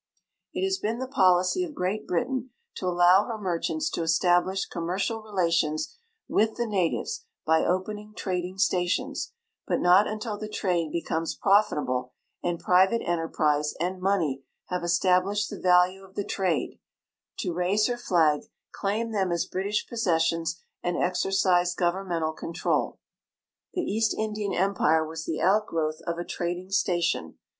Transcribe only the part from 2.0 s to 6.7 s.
Britain to alloAV her merchants to establish commercial relations with the